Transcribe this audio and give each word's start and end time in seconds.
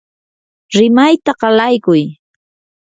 rimayta 0.75 1.31
qalaykuy. 1.41 2.03